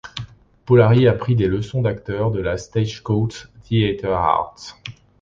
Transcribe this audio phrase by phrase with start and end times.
[0.65, 4.75] Pollari a pris des leçons d'acteur de la Stagecoach Theatre Arts.